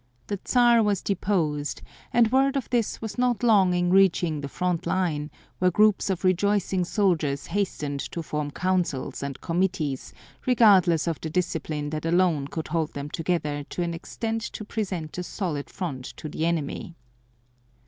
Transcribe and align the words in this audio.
The 0.25 0.39
Czar 0.47 0.81
was 0.81 1.03
deposed, 1.03 1.83
and 2.11 2.31
word 2.31 2.57
of 2.57 2.67
this 2.71 3.03
was 3.03 3.19
not 3.19 3.43
long 3.43 3.75
in 3.75 3.91
reaching 3.91 4.41
the 4.41 4.47
front 4.49 4.87
line, 4.87 5.29
where 5.59 5.69
groups 5.69 6.09
of 6.09 6.23
rejoicing 6.23 6.83
soldiers 6.83 7.45
hastened 7.45 7.99
to 8.11 8.23
form 8.23 8.49
councils 8.49 9.21
and 9.21 9.39
committees 9.41 10.11
regardless 10.47 11.05
of 11.05 11.21
the 11.21 11.29
discipline 11.29 11.91
that 11.91 12.07
alone 12.07 12.47
could 12.47 12.69
hold 12.69 12.93
them 12.93 13.11
together 13.11 13.63
to 13.65 13.83
an 13.83 13.93
extent 13.93 14.41
to 14.41 14.65
present 14.65 15.19
a 15.19 15.23
solid 15.23 15.69
front 15.69 16.05
to 16.17 16.27
the 16.27 16.47
enemy. 16.47 16.95